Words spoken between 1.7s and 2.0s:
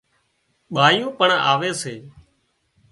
سي